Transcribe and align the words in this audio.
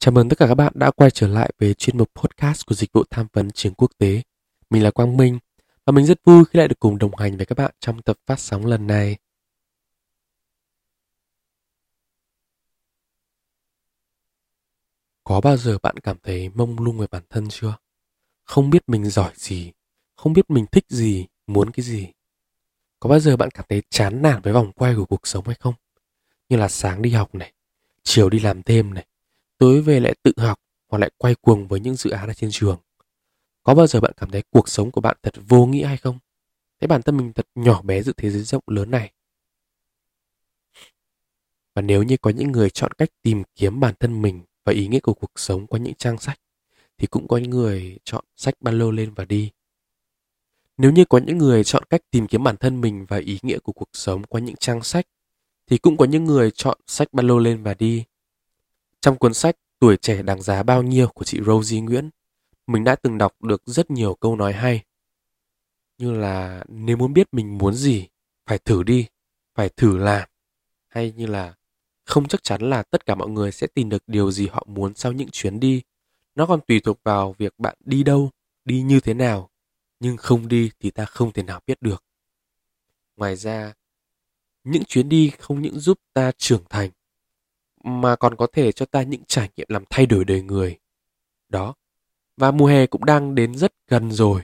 Chào 0.00 0.12
mừng 0.12 0.28
tất 0.28 0.38
cả 0.38 0.46
các 0.46 0.54
bạn 0.54 0.72
đã 0.76 0.90
quay 0.90 1.10
trở 1.10 1.28
lại 1.28 1.50
với 1.58 1.74
chuyên 1.74 1.98
mục 1.98 2.10
podcast 2.14 2.66
của 2.66 2.74
dịch 2.74 2.92
vụ 2.92 3.04
tham 3.10 3.26
vấn 3.32 3.50
trường 3.50 3.74
quốc 3.74 3.90
tế. 3.98 4.22
Mình 4.70 4.82
là 4.82 4.90
Quang 4.90 5.16
Minh 5.16 5.38
và 5.86 5.90
mình 5.90 6.06
rất 6.06 6.24
vui 6.24 6.44
khi 6.44 6.58
lại 6.58 6.68
được 6.68 6.78
cùng 6.78 6.98
đồng 6.98 7.16
hành 7.16 7.36
với 7.36 7.46
các 7.46 7.58
bạn 7.58 7.74
trong 7.80 8.02
tập 8.02 8.16
phát 8.26 8.40
sóng 8.40 8.66
lần 8.66 8.86
này. 8.86 9.16
Có 15.24 15.40
bao 15.40 15.56
giờ 15.56 15.78
bạn 15.82 15.96
cảm 15.96 16.16
thấy 16.22 16.48
mông 16.48 16.78
lung 16.78 16.98
về 16.98 17.06
bản 17.10 17.22
thân 17.30 17.48
chưa? 17.50 17.76
Không 18.44 18.70
biết 18.70 18.88
mình 18.88 19.10
giỏi 19.10 19.32
gì, 19.36 19.72
không 20.16 20.32
biết 20.32 20.50
mình 20.50 20.66
thích 20.72 20.84
gì, 20.88 21.26
muốn 21.46 21.70
cái 21.70 21.84
gì. 21.84 22.08
Có 23.00 23.10
bao 23.10 23.20
giờ 23.20 23.36
bạn 23.36 23.50
cảm 23.50 23.66
thấy 23.68 23.82
chán 23.90 24.22
nản 24.22 24.40
với 24.42 24.52
vòng 24.52 24.72
quay 24.72 24.94
của 24.94 25.04
cuộc 25.04 25.26
sống 25.26 25.46
hay 25.46 25.56
không? 25.60 25.74
Như 26.48 26.56
là 26.56 26.68
sáng 26.68 27.02
đi 27.02 27.10
học 27.10 27.34
này, 27.34 27.52
chiều 28.02 28.30
đi 28.30 28.38
làm 28.38 28.62
thêm 28.62 28.94
này, 28.94 29.06
tối 29.60 29.80
về 29.80 30.00
lại 30.00 30.14
tự 30.22 30.32
học 30.36 30.60
hoặc 30.88 30.98
lại 30.98 31.10
quay 31.18 31.34
cuồng 31.34 31.68
với 31.68 31.80
những 31.80 31.94
dự 31.94 32.10
án 32.10 32.28
ở 32.30 32.34
trên 32.34 32.50
trường. 32.52 32.78
Có 33.62 33.74
bao 33.74 33.86
giờ 33.86 34.00
bạn 34.00 34.12
cảm 34.16 34.30
thấy 34.30 34.42
cuộc 34.50 34.68
sống 34.68 34.90
của 34.90 35.00
bạn 35.00 35.16
thật 35.22 35.34
vô 35.48 35.66
nghĩa 35.66 35.86
hay 35.86 35.96
không? 35.96 36.18
Thấy 36.80 36.88
bản 36.88 37.02
thân 37.02 37.16
mình 37.16 37.32
thật 37.32 37.46
nhỏ 37.54 37.82
bé 37.82 38.02
giữa 38.02 38.12
thế 38.16 38.30
giới 38.30 38.42
rộng 38.42 38.62
lớn 38.66 38.90
này. 38.90 39.12
Và 41.74 41.82
nếu 41.82 42.02
như 42.02 42.16
có 42.16 42.30
những 42.30 42.52
người 42.52 42.70
chọn 42.70 42.92
cách 42.92 43.08
tìm 43.22 43.42
kiếm 43.54 43.80
bản 43.80 43.94
thân 44.00 44.22
mình 44.22 44.42
và 44.64 44.72
ý 44.72 44.88
nghĩa 44.88 45.00
của 45.00 45.14
cuộc 45.14 45.30
sống 45.36 45.66
qua 45.66 45.80
những 45.80 45.94
trang 45.94 46.18
sách, 46.18 46.40
thì 46.98 47.06
cũng 47.06 47.28
có 47.28 47.38
những 47.38 47.50
người 47.50 47.98
chọn 48.04 48.24
sách 48.36 48.54
ba 48.60 48.72
lô 48.72 48.90
lên 48.90 49.14
và 49.14 49.24
đi. 49.24 49.50
Nếu 50.76 50.92
như 50.92 51.04
có 51.04 51.18
những 51.18 51.38
người 51.38 51.64
chọn 51.64 51.84
cách 51.90 52.00
tìm 52.10 52.26
kiếm 52.26 52.44
bản 52.44 52.56
thân 52.56 52.80
mình 52.80 53.06
và 53.08 53.16
ý 53.16 53.38
nghĩa 53.42 53.58
của 53.58 53.72
cuộc 53.72 53.88
sống 53.92 54.24
qua 54.24 54.40
những 54.40 54.56
trang 54.56 54.82
sách, 54.82 55.06
thì 55.66 55.78
cũng 55.78 55.96
có 55.96 56.04
những 56.04 56.24
người 56.24 56.50
chọn 56.50 56.78
sách 56.86 57.08
ba 57.12 57.22
lô 57.22 57.38
lên 57.38 57.62
và 57.62 57.74
đi. 57.74 58.04
Trong 59.00 59.18
cuốn 59.18 59.34
sách 59.34 59.56
Tuổi 59.80 59.96
trẻ 59.96 60.22
đáng 60.22 60.42
giá 60.42 60.62
bao 60.62 60.82
nhiêu 60.82 61.08
của 61.08 61.24
chị 61.24 61.40
Rosie 61.46 61.80
Nguyễn, 61.80 62.10
mình 62.66 62.84
đã 62.84 62.96
từng 62.96 63.18
đọc 63.18 63.42
được 63.42 63.62
rất 63.66 63.90
nhiều 63.90 64.14
câu 64.14 64.36
nói 64.36 64.52
hay. 64.52 64.84
Như 65.98 66.12
là 66.12 66.64
nếu 66.68 66.96
muốn 66.96 67.12
biết 67.12 67.34
mình 67.34 67.58
muốn 67.58 67.74
gì, 67.74 68.08
phải 68.46 68.58
thử 68.58 68.82
đi, 68.82 69.06
phải 69.54 69.68
thử 69.68 69.98
làm. 69.98 70.28
Hay 70.88 71.12
như 71.16 71.26
là 71.26 71.54
không 72.04 72.28
chắc 72.28 72.42
chắn 72.42 72.70
là 72.70 72.82
tất 72.82 73.06
cả 73.06 73.14
mọi 73.14 73.28
người 73.28 73.52
sẽ 73.52 73.66
tìm 73.66 73.88
được 73.88 74.02
điều 74.06 74.30
gì 74.30 74.46
họ 74.46 74.66
muốn 74.68 74.94
sau 74.94 75.12
những 75.12 75.28
chuyến 75.32 75.60
đi. 75.60 75.82
Nó 76.34 76.46
còn 76.46 76.60
tùy 76.60 76.80
thuộc 76.80 77.00
vào 77.04 77.34
việc 77.38 77.58
bạn 77.58 77.76
đi 77.84 78.02
đâu, 78.02 78.30
đi 78.64 78.82
như 78.82 79.00
thế 79.00 79.14
nào. 79.14 79.50
Nhưng 80.00 80.16
không 80.16 80.48
đi 80.48 80.70
thì 80.80 80.90
ta 80.90 81.04
không 81.04 81.32
thể 81.32 81.42
nào 81.42 81.60
biết 81.66 81.82
được. 81.82 82.04
Ngoài 83.16 83.36
ra, 83.36 83.74
những 84.64 84.84
chuyến 84.84 85.08
đi 85.08 85.30
không 85.38 85.62
những 85.62 85.78
giúp 85.78 86.00
ta 86.12 86.32
trưởng 86.36 86.64
thành 86.68 86.90
mà 87.84 88.16
còn 88.16 88.36
có 88.36 88.46
thể 88.52 88.72
cho 88.72 88.86
ta 88.86 89.02
những 89.02 89.22
trải 89.28 89.48
nghiệm 89.56 89.66
làm 89.70 89.84
thay 89.90 90.06
đổi 90.06 90.24
đời 90.24 90.42
người. 90.42 90.78
Đó. 91.48 91.74
Và 92.36 92.50
mùa 92.50 92.66
hè 92.66 92.86
cũng 92.86 93.04
đang 93.04 93.34
đến 93.34 93.54
rất 93.54 93.72
gần 93.88 94.12
rồi. 94.12 94.42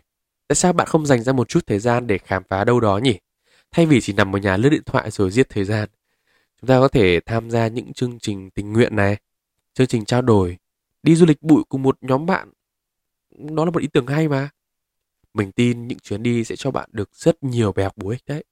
Tại 0.49 0.56
sao 0.56 0.72
bạn 0.72 0.87
không 0.87 1.06
dành 1.06 1.22
ra 1.22 1.33
một 1.33 1.49
chút 1.49 1.66
thời 1.66 1.78
gian 1.78 2.06
để 2.06 2.19
khám 2.19 2.43
phá 2.49 2.65
đâu 2.65 2.81
đó 2.81 2.99
nhỉ? 2.99 3.19
Thay 3.71 3.87
vì 3.87 4.00
chỉ 4.00 4.12
nằm 4.12 4.37
ở 4.37 4.38
nhà 4.38 4.56
lướt 4.56 4.69
điện 4.69 4.83
thoại 4.87 5.11
rồi 5.11 5.31
giết 5.31 5.49
thời 5.49 5.65
gian. 5.65 5.88
Chúng 6.61 6.69
ta 6.69 6.81
có 6.81 6.88
thể 6.88 7.21
tham 7.21 7.50
gia 7.50 7.69
những 7.69 7.93
chương 7.93 8.19
trình 8.19 8.50
tình 8.50 8.72
nguyện 8.72 8.97
này, 8.97 9.16
chương 9.75 9.87
trình 9.87 10.05
trao 10.05 10.22
đổi, 10.22 10.59
đi 11.03 11.16
du 11.16 11.27
lịch 11.27 11.43
bụi 11.43 11.62
cùng 11.69 11.82
một 11.82 11.99
nhóm 12.00 12.27
bạn. 12.27 12.53
Đó 13.38 13.65
là 13.65 13.71
một 13.71 13.82
ý 13.82 13.88
tưởng 13.88 14.06
hay 14.06 14.28
mà. 14.28 14.49
Mình 15.34 15.53
tin 15.53 15.88
những 15.88 15.99
chuyến 15.99 16.22
đi 16.22 16.44
sẽ 16.44 16.56
cho 16.56 16.71
bạn 16.71 16.88
được 16.93 17.11
rất 17.15 17.43
nhiều 17.43 17.72
bài 17.72 17.84
học 17.84 17.97
bổ 17.97 18.11
ích 18.11 18.22
đấy. 18.27 18.44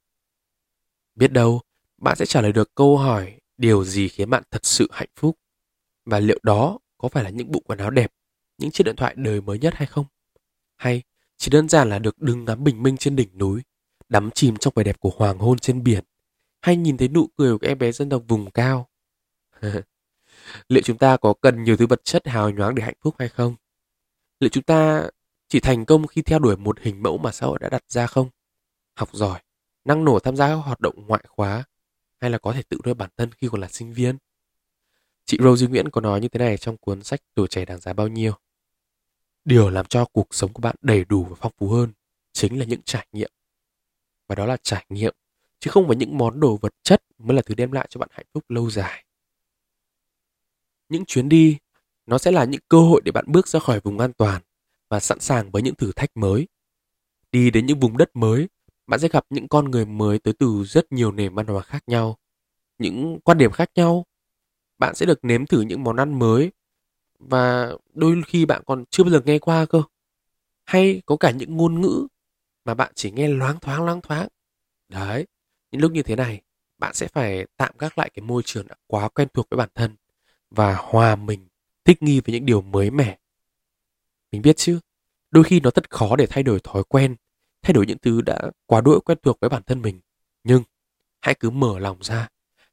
Biết 1.15 1.33
đâu, 1.33 1.61
bạn 1.99 2.17
sẽ 2.17 2.27
trả 2.27 2.41
lời 2.41 2.53
được 2.53 2.75
câu 2.75 2.99
hỏi 2.99 3.35
điều 3.57 3.85
gì 3.85 4.09
khiến 4.09 4.31
bạn 4.31 4.43
thật 4.51 4.65
sự 4.67 4.89
hạnh 4.93 5.09
phúc? 5.17 5.39
Và 6.05 6.21
liệu 6.21 6.39
đó 6.43 6.79
có 6.99 7.09
phải 7.09 7.25
là 7.25 7.31
những 7.31 7.51
bộ 7.51 7.61
quần 7.65 7.79
áo 7.79 7.91
đẹp, 7.91 8.13
những 8.59 8.71
chiếc 8.71 8.85
điện 8.85 8.97
thoại 8.97 9.15
đời 9.17 9.41
mới 9.41 9.59
nhất 9.59 9.75
hay 9.75 9.87
không? 9.87 10.07
Hay 10.77 11.03
chỉ 11.37 11.51
đơn 11.51 11.69
giản 11.69 11.89
là 11.89 11.99
được 11.99 12.19
đứng 12.19 12.45
ngắm 12.45 12.65
bình 12.65 12.83
minh 12.83 12.97
trên 12.97 13.17
đỉnh 13.17 13.39
núi, 13.39 13.63
đắm 14.09 14.31
chìm 14.31 14.57
trong 14.57 14.73
vẻ 14.77 14.85
đẹp 14.85 15.01
của 15.01 15.11
hoàng 15.17 15.39
hôn 15.39 15.59
trên 15.59 15.83
biển, 15.83 16.05
hay 16.61 16.77
nhìn 16.77 16.97
thấy 16.97 17.09
nụ 17.09 17.29
cười 17.37 17.59
của 17.59 17.67
em 17.67 17.79
bé 17.79 17.93
dân 17.93 18.09
tộc 18.09 18.23
vùng 18.29 18.51
cao? 18.51 18.89
Liệu 20.69 20.83
chúng 20.85 20.99
ta 20.99 21.17
có 21.17 21.35
cần 21.41 21.65
nhiều 21.65 21.77
thứ 21.77 21.87
vật 21.87 22.01
chất 22.05 22.27
hào 22.27 22.51
nhoáng 22.51 22.75
để 22.75 22.83
hạnh 22.83 22.97
phúc 23.01 23.15
hay 23.19 23.29
không? 23.29 23.57
Liệu 24.41 24.49
chúng 24.49 24.65
ta 24.65 25.09
chỉ 25.49 25.61
thành 25.61 25.85
công 25.85 26.07
khi 26.07 26.23
theo 26.23 26.39
đuổi 26.39 26.57
một 26.57 26.81
hình 26.81 27.03
mẫu 27.03 27.19
mà 27.19 27.33
xã 27.33 27.47
hội 27.47 27.59
đã 27.59 27.69
đặt 27.69 27.83
ra 27.89 28.07
không? 28.07 28.29
Học 28.95 29.09
giỏi, 29.13 29.41
năng 29.85 30.05
nổ 30.05 30.19
tham 30.19 30.37
gia 30.37 30.49
các 30.49 30.55
hoạt 30.55 30.81
động 30.81 31.07
ngoại 31.07 31.25
khóa 31.29 31.65
hay 32.25 32.31
là 32.31 32.39
có 32.39 32.53
thể 32.53 32.63
tự 32.63 32.79
nuôi 32.85 32.95
bản 32.95 33.11
thân 33.17 33.33
khi 33.33 33.49
còn 33.51 33.61
là 33.61 33.69
sinh 33.69 33.93
viên. 33.93 34.17
Chị 35.25 35.39
Rosie 35.43 35.69
Nguyễn 35.69 35.91
có 35.91 36.01
nói 36.01 36.21
như 36.21 36.29
thế 36.29 36.39
này 36.39 36.57
trong 36.57 36.77
cuốn 36.77 37.03
sách 37.03 37.21
Tuổi 37.35 37.49
trẻ 37.49 37.65
đáng 37.65 37.81
giá 37.81 37.93
bao 37.93 38.09
nhiêu. 38.09 38.33
Điều 39.45 39.71
làm 39.71 39.87
cho 39.87 40.05
cuộc 40.05 40.35
sống 40.35 40.53
của 40.53 40.61
bạn 40.61 40.77
đầy 40.81 41.05
đủ 41.05 41.25
và 41.25 41.37
phong 41.41 41.53
phú 41.59 41.69
hơn 41.69 41.93
chính 42.33 42.59
là 42.59 42.65
những 42.65 42.83
trải 42.83 43.07
nghiệm. 43.13 43.31
Và 44.29 44.35
đó 44.35 44.47
là 44.47 44.57
trải 44.63 44.87
nghiệm, 44.89 45.15
chứ 45.59 45.71
không 45.71 45.87
phải 45.87 45.97
những 45.97 46.19
món 46.19 46.41
đồ 46.41 46.57
vật 46.57 46.75
chất 46.83 47.03
mới 47.19 47.37
là 47.37 47.43
thứ 47.43 47.55
đem 47.55 47.73
lại 47.73 47.87
cho 47.91 47.99
bạn 47.99 48.09
hạnh 48.13 48.27
phúc 48.35 48.45
lâu 48.49 48.71
dài. 48.71 49.05
Những 50.89 51.05
chuyến 51.05 51.29
đi, 51.29 51.59
nó 52.07 52.19
sẽ 52.19 52.31
là 52.31 52.45
những 52.45 52.61
cơ 52.69 52.79
hội 52.79 53.01
để 53.05 53.13
bạn 53.13 53.25
bước 53.29 53.49
ra 53.49 53.61
khỏi 53.61 53.81
vùng 53.81 53.99
an 53.99 54.13
toàn 54.13 54.43
và 54.89 55.01
sẵn 55.01 55.21
sàng 55.21 55.51
với 55.51 55.63
những 55.63 55.75
thử 55.75 55.93
thách 55.93 56.17
mới. 56.17 56.49
Đi 57.33 57.51
đến 57.51 57.67
những 57.67 57.81
vùng 57.81 57.97
đất 57.97 58.11
mới 58.17 58.49
bạn 58.87 59.01
sẽ 59.01 59.09
gặp 59.09 59.27
những 59.31 59.49
con 59.49 59.71
người 59.71 59.87
mới 59.87 60.19
tới 60.19 60.35
từ 60.39 60.65
rất 60.65 60.93
nhiều 60.93 61.13
nền 61.13 61.35
văn 61.35 61.47
hóa 61.47 61.63
khác 61.63 61.85
nhau, 61.87 62.19
những 62.79 63.21
quan 63.25 63.39
điểm 63.39 63.53
khác 63.53 63.71
nhau. 63.75 64.05
Bạn 64.79 64.95
sẽ 64.95 65.07
được 65.07 65.25
nếm 65.25 65.47
thử 65.47 65.61
những 65.61 65.85
món 65.85 65.97
ăn 65.97 66.19
mới 66.19 66.53
và 67.19 67.73
đôi 67.95 68.23
khi 68.27 68.47
bạn 68.47 68.63
còn 68.67 68.85
chưa 68.91 69.05
bao 69.05 69.11
giờ 69.11 69.21
nghe 69.25 69.39
qua 69.39 69.67
cơ. 69.67 69.83
Hay 70.65 71.03
có 71.07 71.17
cả 71.17 71.31
những 71.31 71.57
ngôn 71.57 71.81
ngữ 71.81 72.07
mà 72.65 72.75
bạn 72.75 72.93
chỉ 72.95 73.11
nghe 73.11 73.29
loáng 73.29 73.61
thoáng 73.61 73.85
loáng 73.85 74.01
thoáng. 74.01 74.29
Đấy, 74.89 75.27
những 75.71 75.81
lúc 75.81 75.93
như 75.93 76.03
thế 76.03 76.17
này, 76.17 76.43
bạn 76.79 76.95
sẽ 76.95 77.09
phải 77.09 77.47
tạm 77.57 77.75
gác 77.79 77.99
lại 77.99 78.11
cái 78.15 78.23
môi 78.23 78.43
trường 78.45 78.69
đã 78.69 78.75
quá 78.87 79.09
quen 79.09 79.29
thuộc 79.35 79.47
với 79.51 79.59
bản 79.59 79.69
thân 79.75 79.97
và 80.51 80.75
hòa 80.75 81.17
mình, 81.17 81.49
thích 81.85 82.03
nghi 82.03 82.21
với 82.21 82.33
những 82.33 82.47
điều 82.47 82.61
mới 82.61 82.91
mẻ. 82.91 83.19
Mình 84.33 84.43
biết 84.43 84.57
chứ, 84.57 84.81
đôi 85.31 85.45
khi 85.45 85.61
nó 85.61 85.71
thật 85.71 85.91
khó 85.91 86.17
để 86.17 86.27
thay 86.31 86.43
đổi 86.43 86.61
thói 86.65 86.85
quen 86.89 87.17
thay 87.65 87.73
đổi 87.73 87.87
những 87.87 87.99
thứ 87.99 88.21
đã 88.21 88.51
quá 88.67 88.81
đỗi 88.81 89.01
quen 89.01 89.19
thuộc 89.23 89.41
với 89.41 89.51
bản 89.51 89.63
thân 89.63 89.83
mình. 89.83 90.01
Nhưng 90.45 90.63
hãy 91.21 91.35
cứ 91.35 91.51
mở 91.51 91.79
lòng 91.79 91.99
ra, 92.01 92.29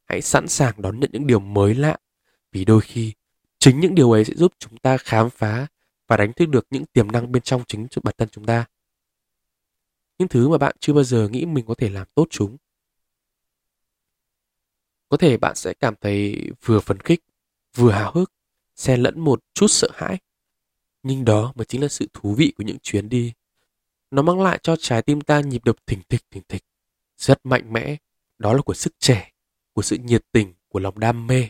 hãy 0.05 0.21
sẵn 0.21 0.47
sàng 0.47 0.81
đón 0.81 0.99
nhận 0.99 1.09
những 1.13 1.27
điều 1.27 1.39
mới 1.39 1.75
lạ, 1.75 1.97
vì 2.51 2.65
đôi 2.65 2.81
khi 2.81 3.13
chính 3.59 3.79
những 3.79 3.95
điều 3.95 4.11
ấy 4.11 4.25
sẽ 4.25 4.33
giúp 4.33 4.53
chúng 4.59 4.77
ta 4.77 4.97
khám 4.97 5.29
phá 5.29 5.67
và 6.07 6.17
đánh 6.17 6.33
thức 6.33 6.45
được 6.45 6.67
những 6.69 6.85
tiềm 6.85 7.11
năng 7.11 7.31
bên 7.31 7.43
trong 7.43 7.63
chính 7.67 7.87
bản 8.03 8.15
thân 8.17 8.29
chúng 8.29 8.45
ta. 8.45 8.65
Những 10.17 10.27
thứ 10.27 10.49
mà 10.49 10.57
bạn 10.57 10.75
chưa 10.79 10.93
bao 10.93 11.03
giờ 11.03 11.29
nghĩ 11.29 11.45
mình 11.45 11.65
có 11.65 11.75
thể 11.75 11.89
làm 11.89 12.07
tốt 12.15 12.27
chúng. 12.29 12.57
Có 15.09 15.17
thể 15.17 15.37
bạn 15.37 15.55
sẽ 15.55 15.73
cảm 15.73 15.95
thấy 16.01 16.49
vừa 16.65 16.79
phấn 16.79 16.99
khích, 16.99 17.19
vừa 17.75 17.91
hào 17.91 18.11
hức, 18.11 18.31
xen 18.75 19.01
lẫn 19.01 19.19
một 19.19 19.43
chút 19.53 19.67
sợ 19.67 19.89
hãi. 19.93 20.17
Nhưng 21.03 21.25
đó 21.25 21.53
mới 21.55 21.65
chính 21.65 21.81
là 21.81 21.87
sự 21.87 22.07
thú 22.13 22.33
vị 22.33 22.53
của 22.57 22.63
những 22.63 22.77
chuyến 22.79 23.09
đi 23.09 23.33
nó 24.11 24.21
mang 24.21 24.41
lại 24.41 24.59
cho 24.63 24.75
trái 24.75 25.01
tim 25.01 25.21
ta 25.21 25.41
nhịp 25.41 25.65
đập 25.65 25.75
thình 25.85 26.01
thịch 26.09 26.21
thình 26.31 26.43
thịch. 26.49 26.63
Rất 27.17 27.45
mạnh 27.45 27.73
mẽ, 27.73 27.97
đó 28.39 28.53
là 28.53 28.61
của 28.61 28.73
sức 28.73 28.93
trẻ, 28.99 29.31
của 29.73 29.81
sự 29.81 29.97
nhiệt 29.97 30.25
tình, 30.31 30.53
của 30.67 30.79
lòng 30.79 30.99
đam 30.99 31.27
mê. 31.27 31.49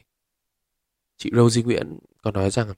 Chị 1.18 1.32
Rosie 1.36 1.64
Nguyễn 1.64 2.00
có 2.22 2.32
nói 2.32 2.52
rằng 2.52 2.74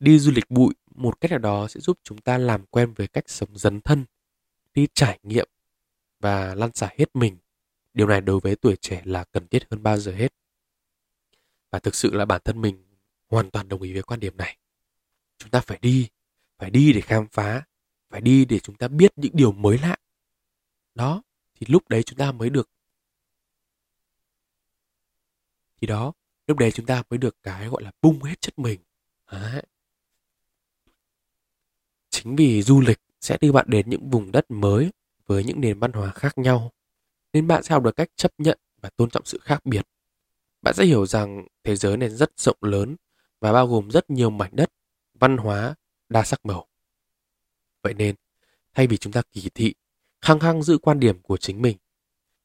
đi 0.00 0.18
du 0.18 0.30
lịch 0.30 0.50
bụi 0.50 0.74
một 0.94 1.20
cách 1.20 1.30
nào 1.30 1.40
đó 1.40 1.68
sẽ 1.68 1.80
giúp 1.80 1.98
chúng 2.04 2.18
ta 2.18 2.38
làm 2.38 2.66
quen 2.66 2.92
với 2.92 3.08
cách 3.08 3.24
sống 3.26 3.58
dấn 3.58 3.80
thân, 3.80 4.04
đi 4.74 4.86
trải 4.94 5.18
nghiệm 5.22 5.48
và 6.20 6.54
lăn 6.54 6.70
xả 6.74 6.88
hết 6.98 7.16
mình. 7.16 7.36
Điều 7.94 8.06
này 8.06 8.20
đối 8.20 8.40
với 8.40 8.56
tuổi 8.56 8.76
trẻ 8.76 9.02
là 9.04 9.24
cần 9.24 9.48
thiết 9.48 9.62
hơn 9.70 9.82
bao 9.82 9.98
giờ 9.98 10.12
hết. 10.12 10.32
Và 11.70 11.78
thực 11.78 11.94
sự 11.94 12.14
là 12.14 12.24
bản 12.24 12.40
thân 12.44 12.60
mình 12.60 12.84
hoàn 13.28 13.50
toàn 13.50 13.68
đồng 13.68 13.82
ý 13.82 13.92
với 13.92 14.02
quan 14.02 14.20
điểm 14.20 14.36
này. 14.36 14.56
Chúng 15.38 15.50
ta 15.50 15.60
phải 15.60 15.78
đi, 15.82 16.08
phải 16.58 16.70
đi 16.70 16.92
để 16.92 17.00
khám 17.00 17.28
phá, 17.28 17.62
phải 18.10 18.20
đi 18.20 18.44
để 18.44 18.58
chúng 18.58 18.76
ta 18.76 18.88
biết 18.88 19.12
những 19.16 19.32
điều 19.34 19.52
mới 19.52 19.78
lạ. 19.78 19.96
Đó, 20.94 21.22
thì 21.54 21.66
lúc 21.70 21.88
đấy 21.88 22.02
chúng 22.02 22.18
ta 22.18 22.32
mới 22.32 22.50
được 22.50 22.70
thì 25.80 25.86
đó, 25.86 26.12
lúc 26.46 26.58
đấy 26.58 26.70
chúng 26.72 26.86
ta 26.86 27.02
mới 27.10 27.18
được 27.18 27.36
cái 27.42 27.68
gọi 27.68 27.82
là 27.82 27.90
bung 28.02 28.22
hết 28.22 28.40
chất 28.40 28.58
mình. 28.58 28.80
Đấy. 29.32 29.62
chính 32.10 32.36
vì 32.36 32.62
du 32.62 32.80
lịch 32.80 33.00
sẽ 33.20 33.38
đưa 33.40 33.52
bạn 33.52 33.66
đến 33.68 33.90
những 33.90 34.10
vùng 34.10 34.32
đất 34.32 34.50
mới 34.50 34.90
với 35.26 35.44
những 35.44 35.60
nền 35.60 35.78
văn 35.78 35.92
hóa 35.92 36.12
khác 36.12 36.38
nhau, 36.38 36.72
nên 37.32 37.46
bạn 37.46 37.62
sẽ 37.62 37.72
học 37.72 37.82
được 37.82 37.96
cách 37.96 38.08
chấp 38.16 38.32
nhận 38.38 38.58
và 38.80 38.90
tôn 38.90 39.10
trọng 39.10 39.24
sự 39.24 39.38
khác 39.42 39.66
biệt. 39.66 39.86
Bạn 40.62 40.74
sẽ 40.74 40.84
hiểu 40.84 41.06
rằng 41.06 41.46
thế 41.64 41.76
giới 41.76 41.96
này 41.96 42.08
rất 42.08 42.30
rộng 42.36 42.56
lớn 42.60 42.96
và 43.40 43.52
bao 43.52 43.66
gồm 43.66 43.90
rất 43.90 44.10
nhiều 44.10 44.30
mảnh 44.30 44.50
đất, 44.52 44.72
văn 45.14 45.36
hóa 45.36 45.74
đa 46.08 46.24
sắc 46.24 46.46
màu 46.46 46.66
vậy 47.82 47.94
nên, 47.94 48.14
thay 48.74 48.86
vì 48.86 48.96
chúng 48.96 49.12
ta 49.12 49.22
kỳ 49.32 49.50
thị, 49.54 49.74
khăng 50.20 50.40
khăng 50.40 50.62
giữ 50.62 50.78
quan 50.78 51.00
điểm 51.00 51.22
của 51.22 51.36
chính 51.36 51.62
mình, 51.62 51.76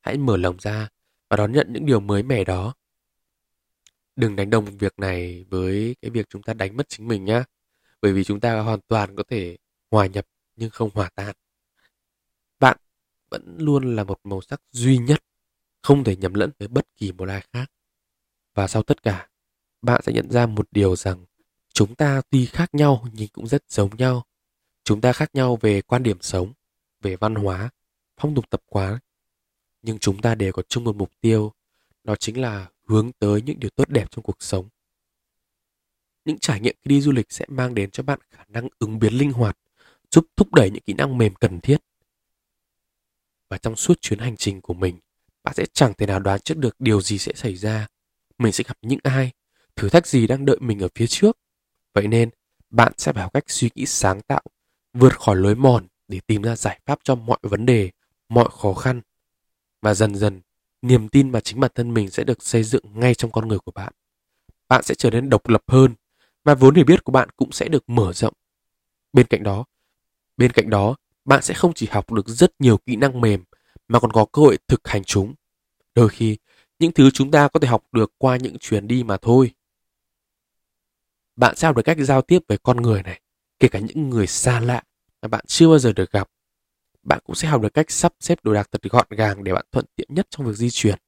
hãy 0.02 0.18
mở 0.18 0.38
lòng 0.38 0.58
ra 0.60 0.90
và 1.30 1.38
đón 1.38 1.52
nhận 1.52 1.74
những 1.74 1.86
điều 1.86 2.00
mới 2.00 2.24
mẻ 2.24 2.44
đó. 2.44 2.74
Đừng 4.16 4.36
đánh 4.36 4.50
đồng 4.50 4.66
việc 4.78 5.00
này 5.00 5.46
với 5.50 5.96
cái 6.02 6.12
việc 6.12 6.30
chúng 6.30 6.44
ta 6.44 6.54
đánh 6.54 6.78
mất 6.78 6.90
chính 6.90 7.08
mình 7.08 7.26
nhé. 7.26 7.44
bởi 8.02 8.14
vì 8.14 8.24
chúng 8.24 8.40
ta 8.40 8.60
hoàn 8.60 8.80
toàn 8.88 9.16
có 9.16 9.24
thể 9.30 9.58
hòa 9.92 10.06
nhập 10.06 10.28
nhưng 10.56 10.70
không 10.70 10.90
hòa 10.94 11.10
tan. 11.16 11.36
Bạn 12.60 12.78
vẫn 13.30 13.58
luôn 13.60 13.96
là 13.96 14.04
một 14.04 14.20
màu 14.24 14.42
sắc 14.42 14.62
duy 14.72 14.98
nhất, 14.98 15.24
không 15.82 16.04
thể 16.04 16.16
nhầm 16.16 16.34
lẫn 16.34 16.52
với 16.60 16.68
bất 16.68 16.88
kỳ 16.96 17.12
một 17.12 17.30
ai 17.30 17.44
khác. 17.54 17.72
Và 18.54 18.68
sau 18.68 18.84
tất 18.84 19.04
cả, 19.04 19.30
bạn 19.82 20.02
sẽ 20.06 20.14
nhận 20.14 20.32
ra 20.32 20.46
một 20.46 20.68
điều 20.72 20.96
rằng 20.96 21.26
chúng 21.74 21.96
ta 21.96 22.22
tuy 22.30 22.46
khác 22.46 22.76
nhau 22.76 23.08
nhưng 23.14 23.28
cũng 23.28 23.48
rất 23.48 23.64
giống 23.70 23.98
nhau 23.98 24.26
chúng 24.84 25.02
ta 25.02 25.14
khác 25.14 25.30
nhau 25.34 25.58
về 25.62 25.82
quan 25.82 26.04
điểm 26.04 26.18
sống, 26.22 26.54
về 27.02 27.16
văn 27.16 27.36
hóa, 27.36 27.70
phong 28.18 28.36
tục 28.36 28.50
tập 28.50 28.62
quán. 28.66 28.98
Nhưng 29.82 30.00
chúng 30.00 30.22
ta 30.22 30.36
đều 30.36 30.52
có 30.52 30.62
chung 30.62 30.84
một 30.84 30.96
mục 30.96 31.12
tiêu, 31.22 31.54
đó 32.04 32.16
chính 32.16 32.42
là 32.42 32.68
hướng 32.86 33.12
tới 33.12 33.42
những 33.42 33.60
điều 33.60 33.70
tốt 33.70 33.90
đẹp 33.90 34.12
trong 34.12 34.24
cuộc 34.24 34.44
sống. 34.44 34.70
Những 36.26 36.40
trải 36.40 36.60
nghiệm 36.60 36.76
khi 36.82 36.90
đi 36.90 37.02
du 37.02 37.12
lịch 37.12 37.32
sẽ 37.32 37.46
mang 37.48 37.76
đến 37.76 37.92
cho 37.92 38.04
bạn 38.04 38.20
khả 38.32 38.44
năng 38.48 38.68
ứng 38.80 39.00
biến 39.00 39.14
linh 39.14 39.32
hoạt, 39.32 39.58
giúp 40.12 40.26
thúc 40.36 40.54
đẩy 40.54 40.70
những 40.70 40.84
kỹ 40.84 40.94
năng 40.94 41.18
mềm 41.18 41.36
cần 41.36 41.60
thiết. 41.60 41.78
Và 43.50 43.58
trong 43.58 43.76
suốt 43.76 44.02
chuyến 44.02 44.20
hành 44.20 44.36
trình 44.38 44.62
của 44.62 44.74
mình, 44.74 45.00
bạn 45.44 45.54
sẽ 45.56 45.66
chẳng 45.74 45.94
thể 45.94 46.06
nào 46.06 46.20
đoán 46.20 46.40
trước 46.40 46.58
được 46.58 46.76
điều 46.80 47.02
gì 47.02 47.18
sẽ 47.18 47.34
xảy 47.36 47.56
ra. 47.56 47.88
Mình 48.38 48.52
sẽ 48.52 48.64
gặp 48.68 48.78
những 48.82 49.00
ai, 49.04 49.32
thử 49.76 49.90
thách 49.90 50.08
gì 50.08 50.28
đang 50.28 50.46
đợi 50.46 50.58
mình 50.60 50.80
ở 50.80 50.88
phía 50.96 51.08
trước. 51.08 51.38
Vậy 51.94 52.08
nên, 52.08 52.30
bạn 52.70 52.94
sẽ 52.98 53.14
phải 53.14 53.24
học 53.24 53.34
cách 53.34 53.44
suy 53.48 53.70
nghĩ 53.76 53.86
sáng 53.86 54.22
tạo 54.22 54.44
vượt 54.94 55.20
khỏi 55.20 55.36
lối 55.36 55.56
mòn 55.56 55.88
để 56.08 56.20
tìm 56.28 56.42
ra 56.42 56.56
giải 56.56 56.80
pháp 56.86 57.00
cho 57.04 57.16
mọi 57.16 57.40
vấn 57.42 57.66
đề, 57.66 57.92
mọi 58.30 58.50
khó 58.52 58.74
khăn. 58.74 59.02
Và 59.82 59.94
dần 59.94 60.16
dần, 60.16 60.42
niềm 60.82 61.10
tin 61.10 61.32
vào 61.32 61.42
chính 61.42 61.60
bản 61.60 61.72
thân 61.76 61.94
mình 61.94 62.10
sẽ 62.10 62.24
được 62.24 62.44
xây 62.44 62.64
dựng 62.64 62.84
ngay 62.94 63.16
trong 63.16 63.32
con 63.32 63.48
người 63.48 63.60
của 63.60 63.72
bạn. 63.72 63.94
Bạn 64.68 64.84
sẽ 64.84 64.96
trở 64.96 65.10
nên 65.10 65.30
độc 65.30 65.48
lập 65.48 65.64
hơn 65.68 65.94
và 66.44 66.56
vốn 66.56 66.76
hiểu 66.76 66.86
biết 66.86 67.04
của 67.04 67.12
bạn 67.12 67.30
cũng 67.38 67.52
sẽ 67.52 67.68
được 67.68 67.90
mở 67.90 68.14
rộng. 68.14 68.34
Bên 69.14 69.28
cạnh 69.28 69.44
đó, 69.44 69.66
bên 70.38 70.52
cạnh 70.52 70.70
đó, 70.70 70.96
bạn 71.26 71.42
sẽ 71.42 71.54
không 71.54 71.74
chỉ 71.74 71.88
học 71.92 72.12
được 72.12 72.28
rất 72.28 72.54
nhiều 72.60 72.78
kỹ 72.78 72.96
năng 72.96 73.22
mềm 73.22 73.44
mà 73.88 74.00
còn 74.00 74.12
có 74.12 74.26
cơ 74.26 74.42
hội 74.42 74.58
thực 74.68 74.88
hành 74.88 75.04
chúng. 75.04 75.34
Đôi 75.96 76.10
khi, 76.10 76.38
những 76.80 76.92
thứ 76.92 77.10
chúng 77.12 77.32
ta 77.32 77.48
có 77.48 77.60
thể 77.60 77.68
học 77.68 77.84
được 77.92 78.12
qua 78.18 78.38
những 78.38 78.58
chuyến 78.60 78.88
đi 78.88 79.04
mà 79.04 79.18
thôi. 79.18 79.52
Bạn 81.36 81.56
sẽ 81.56 81.68
học 81.68 81.76
được 81.76 81.84
cách 81.84 81.98
giao 82.00 82.22
tiếp 82.22 82.40
với 82.48 82.58
con 82.58 82.78
người 82.78 83.04
này 83.04 83.22
kể 83.64 83.70
cả 83.70 83.80
những 83.80 84.10
người 84.10 84.28
xa 84.28 84.60
lạ 84.60 84.84
mà 85.22 85.28
bạn 85.28 85.46
chưa 85.48 85.68
bao 85.68 85.80
giờ 85.80 85.94
được 85.94 86.12
gặp 86.12 86.30
bạn 87.04 87.20
cũng 87.24 87.36
sẽ 87.36 87.48
học 87.48 87.62
được 87.62 87.74
cách 87.74 87.92
sắp 87.92 88.14
xếp 88.20 88.40
đồ 88.44 88.54
đạc 88.54 88.70
thật 88.72 88.82
gọn 88.84 89.08
gàng 89.10 89.44
để 89.44 89.54
bạn 89.54 89.66
thuận 89.72 89.86
tiện 89.96 90.08
nhất 90.12 90.28
trong 90.30 90.46
việc 90.48 90.54
di 90.54 90.70
chuyển. 90.70 91.00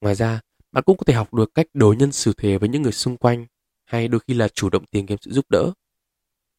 Ngoài 0.00 0.14
ra, 0.14 0.40
bạn 0.72 0.84
cũng 0.84 0.96
có 0.96 1.04
thể 1.04 1.14
học 1.14 1.34
được 1.34 1.54
cách 1.54 1.66
đối 1.74 1.96
nhân 1.96 2.12
xử 2.12 2.32
thế 2.36 2.58
với 2.58 2.68
những 2.68 2.82
người 2.82 2.92
xung 2.92 3.16
quanh 3.16 3.46
hay 3.84 4.08
đôi 4.08 4.20
khi 4.28 4.34
là 4.34 4.48
chủ 4.48 4.70
động 4.70 4.86
tìm 4.86 5.06
kiếm 5.06 5.18
sự 5.20 5.30
giúp 5.30 5.46
đỡ. 5.50 5.72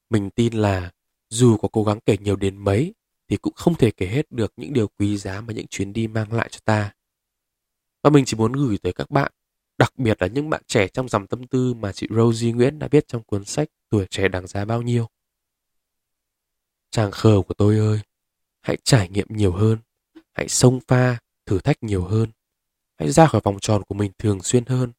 Mình 0.10 0.30
tin 0.30 0.54
là 0.54 0.92
dù 1.30 1.58
có 1.58 1.68
cố 1.72 1.84
gắng 1.84 2.00
kể 2.06 2.18
nhiều 2.18 2.36
đến 2.36 2.58
mấy 2.58 2.94
thì 3.28 3.38
cũng 3.38 3.54
không 3.54 3.76
thể 3.76 3.92
kể 3.92 4.08
hết 4.08 4.32
được 4.32 4.54
những 4.58 4.74
điều 4.74 4.88
quý 4.88 5.18
giá 5.18 5.42
mà 5.42 5.54
những 5.54 5.68
chuyến 5.68 5.94
đi 5.94 6.08
mang 6.08 6.34
lại 6.34 6.48
cho 6.52 6.60
ta. 6.66 6.94
Và 8.04 8.10
mình 8.10 8.26
chỉ 8.26 8.38
muốn 8.38 8.54
gửi 8.54 8.78
tới 8.78 8.94
các 8.94 9.10
bạn, 9.10 9.32
đặc 9.82 9.94
biệt 9.98 10.22
là 10.22 10.28
những 10.28 10.50
bạn 10.50 10.62
trẻ 10.68 10.88
trong 10.88 11.10
dòng 11.10 11.28
tâm 11.28 11.48
tư 11.48 11.74
mà 11.74 11.92
chị 11.92 12.08
Rosie 12.10 12.52
Nguyễn 12.52 12.80
đã 12.80 12.88
viết 12.92 13.08
trong 13.08 13.24
cuốn 13.24 13.46
sách 13.46 13.68
Tuổi 13.90 14.06
trẻ 14.10 14.28
đáng 14.28 14.48
giá 14.48 14.66
bao 14.66 14.82
nhiêu. 14.82 15.08
Chàng 16.92 17.12
khờ 17.12 17.42
của 17.48 17.54
tôi 17.54 17.78
ơi, 17.78 18.00
hãy 18.62 18.78
trải 18.84 19.10
nghiệm 19.10 19.28
nhiều 19.30 19.52
hơn, 19.52 19.78
hãy 20.34 20.48
sông 20.48 20.80
pha, 20.88 21.18
thử 21.46 21.60
thách 21.60 21.84
nhiều 21.84 22.04
hơn, 22.04 22.30
hãy 23.00 23.12
ra 23.12 23.28
khỏi 23.28 23.42
vòng 23.44 23.60
tròn 23.60 23.84
của 23.84 23.96
mình 23.96 24.12
thường 24.18 24.42
xuyên 24.42 24.66
hơn, 24.66 24.92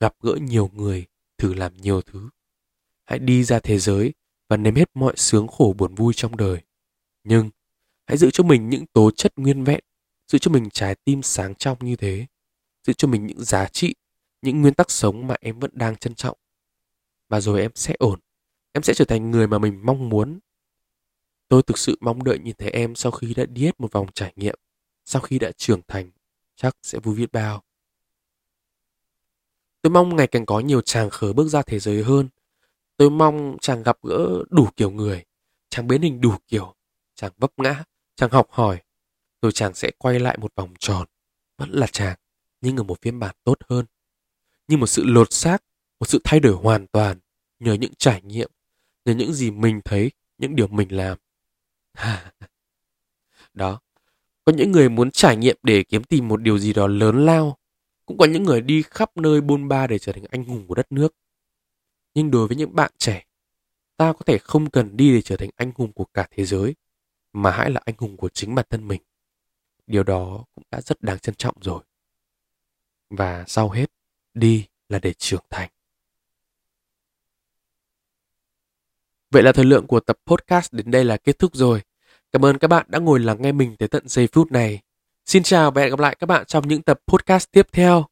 gặp 0.00 0.14
gỡ 0.20 0.34
nhiều 0.40 0.70
người, 0.74 1.06
thử 1.38 1.54
làm 1.54 1.76
nhiều 1.76 2.02
thứ. 2.02 2.28
Hãy 3.04 3.18
đi 3.18 3.44
ra 3.44 3.60
thế 3.60 3.78
giới 3.78 4.12
và 4.48 4.56
nếm 4.56 4.74
hết 4.74 4.90
mọi 4.94 5.14
sướng 5.16 5.48
khổ 5.48 5.74
buồn 5.78 5.94
vui 5.94 6.12
trong 6.16 6.36
đời. 6.36 6.60
Nhưng 7.24 7.50
hãy 8.06 8.16
giữ 8.16 8.30
cho 8.30 8.44
mình 8.44 8.68
những 8.68 8.86
tố 8.86 9.10
chất 9.10 9.32
nguyên 9.36 9.64
vẹn, 9.64 9.80
giữ 10.28 10.38
cho 10.38 10.50
mình 10.50 10.70
trái 10.70 10.94
tim 11.04 11.22
sáng 11.22 11.54
trong 11.54 11.78
như 11.80 11.96
thế, 11.96 12.26
giữ 12.86 12.92
cho 12.92 13.08
mình 13.08 13.26
những 13.26 13.44
giá 13.44 13.68
trị, 13.68 13.94
những 14.44 14.62
nguyên 14.62 14.74
tắc 14.74 14.90
sống 14.90 15.26
mà 15.26 15.36
em 15.40 15.58
vẫn 15.58 15.70
đang 15.74 15.96
trân 15.96 16.14
trọng. 16.14 16.38
Và 17.28 17.40
rồi 17.40 17.60
em 17.60 17.70
sẽ 17.74 17.94
ổn, 17.98 18.20
em 18.72 18.82
sẽ 18.82 18.94
trở 18.94 19.04
thành 19.04 19.30
người 19.30 19.46
mà 19.46 19.58
mình 19.58 19.80
mong 19.86 20.08
muốn 20.08 20.38
Tôi 21.48 21.62
thực 21.62 21.78
sự 21.78 21.98
mong 22.00 22.24
đợi 22.24 22.38
nhìn 22.38 22.56
thấy 22.58 22.70
em 22.70 22.94
sau 22.94 23.12
khi 23.12 23.34
đã 23.34 23.46
đi 23.46 23.64
hết 23.64 23.80
một 23.80 23.92
vòng 23.92 24.06
trải 24.14 24.32
nghiệm, 24.36 24.54
sau 25.04 25.22
khi 25.22 25.38
đã 25.38 25.52
trưởng 25.56 25.80
thành, 25.88 26.10
chắc 26.56 26.76
sẽ 26.82 26.98
vui 26.98 27.16
biết 27.16 27.32
bao. 27.32 27.62
Tôi 29.82 29.90
mong 29.90 30.16
ngày 30.16 30.26
càng 30.26 30.46
có 30.46 30.60
nhiều 30.60 30.80
chàng 30.80 31.10
khờ 31.10 31.32
bước 31.32 31.48
ra 31.48 31.62
thế 31.62 31.78
giới 31.78 32.02
hơn. 32.02 32.28
Tôi 32.96 33.10
mong 33.10 33.56
chàng 33.60 33.82
gặp 33.82 33.98
gỡ 34.02 34.44
đủ 34.50 34.68
kiểu 34.76 34.90
người, 34.90 35.24
chàng 35.68 35.88
biến 35.88 36.02
hình 36.02 36.20
đủ 36.20 36.34
kiểu, 36.48 36.74
chàng 37.14 37.32
vấp 37.38 37.52
ngã, 37.56 37.84
chàng 38.16 38.30
học 38.30 38.46
hỏi, 38.50 38.82
rồi 39.42 39.52
chàng 39.52 39.74
sẽ 39.74 39.90
quay 39.98 40.20
lại 40.20 40.38
một 40.38 40.52
vòng 40.54 40.74
tròn. 40.78 41.08
Vẫn 41.58 41.70
là 41.70 41.86
chàng, 41.86 42.16
nhưng 42.60 42.76
ở 42.76 42.82
một 42.82 43.02
phiên 43.02 43.18
bản 43.18 43.36
tốt 43.44 43.58
hơn. 43.68 43.86
Như 44.68 44.76
một 44.76 44.86
sự 44.86 45.04
lột 45.04 45.32
xác, 45.32 45.62
một 46.00 46.06
sự 46.08 46.20
thay 46.24 46.40
đổi 46.40 46.52
hoàn 46.52 46.86
toàn, 46.86 47.18
nhờ 47.60 47.72
những 47.72 47.92
trải 47.98 48.22
nghiệm, 48.22 48.50
nhờ 49.04 49.14
những 49.14 49.32
gì 49.32 49.50
mình 49.50 49.80
thấy, 49.84 50.10
những 50.38 50.56
điều 50.56 50.66
mình 50.66 50.88
làm. 50.96 51.18
đó. 53.54 53.80
Có 54.44 54.52
những 54.52 54.72
người 54.72 54.88
muốn 54.88 55.10
trải 55.10 55.36
nghiệm 55.36 55.56
để 55.62 55.82
kiếm 55.82 56.04
tìm 56.04 56.28
một 56.28 56.36
điều 56.42 56.58
gì 56.58 56.72
đó 56.72 56.86
lớn 56.86 57.26
lao. 57.26 57.56
Cũng 58.06 58.18
có 58.18 58.24
những 58.24 58.42
người 58.42 58.60
đi 58.60 58.82
khắp 58.82 59.16
nơi 59.16 59.40
bôn 59.40 59.68
ba 59.68 59.86
để 59.86 59.98
trở 59.98 60.12
thành 60.12 60.24
anh 60.30 60.44
hùng 60.44 60.66
của 60.66 60.74
đất 60.74 60.92
nước. 60.92 61.14
Nhưng 62.14 62.30
đối 62.30 62.46
với 62.46 62.56
những 62.56 62.74
bạn 62.74 62.90
trẻ, 62.98 63.24
ta 63.96 64.12
có 64.12 64.20
thể 64.26 64.38
không 64.38 64.70
cần 64.70 64.96
đi 64.96 65.14
để 65.14 65.22
trở 65.22 65.36
thành 65.36 65.50
anh 65.56 65.72
hùng 65.74 65.92
của 65.92 66.04
cả 66.04 66.28
thế 66.30 66.44
giới, 66.44 66.74
mà 67.32 67.50
hãy 67.50 67.70
là 67.70 67.80
anh 67.84 67.94
hùng 67.98 68.16
của 68.16 68.28
chính 68.28 68.54
bản 68.54 68.66
thân 68.70 68.88
mình. 68.88 69.02
Điều 69.86 70.02
đó 70.02 70.44
cũng 70.54 70.64
đã 70.70 70.80
rất 70.80 71.02
đáng 71.02 71.18
trân 71.18 71.34
trọng 71.34 71.56
rồi. 71.60 71.82
Và 73.10 73.44
sau 73.46 73.70
hết, 73.70 73.90
đi 74.34 74.66
là 74.88 74.98
để 74.98 75.12
trưởng 75.12 75.44
thành. 75.50 75.70
Vậy 79.30 79.42
là 79.42 79.52
thời 79.52 79.64
lượng 79.64 79.86
của 79.86 80.00
tập 80.00 80.18
podcast 80.26 80.72
đến 80.72 80.90
đây 80.90 81.04
là 81.04 81.16
kết 81.16 81.38
thúc 81.38 81.54
rồi. 81.54 81.82
Cảm 82.32 82.44
ơn 82.44 82.58
các 82.58 82.68
bạn 82.68 82.86
đã 82.88 82.98
ngồi 82.98 83.20
lắng 83.20 83.42
nghe 83.42 83.52
mình 83.52 83.76
tới 83.76 83.88
tận 83.88 84.08
giây 84.08 84.28
phút 84.32 84.52
này. 84.52 84.80
Xin 85.26 85.42
chào 85.42 85.70
và 85.70 85.82
hẹn 85.82 85.90
gặp 85.90 85.98
lại 85.98 86.16
các 86.18 86.26
bạn 86.26 86.44
trong 86.46 86.68
những 86.68 86.82
tập 86.82 87.00
podcast 87.06 87.50
tiếp 87.50 87.66
theo. 87.72 88.06